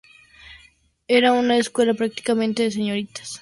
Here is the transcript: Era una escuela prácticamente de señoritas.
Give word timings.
Era 1.07 1.31
una 1.31 1.57
escuela 1.57 1.93
prácticamente 1.93 2.63
de 2.63 2.71
señoritas. 2.71 3.29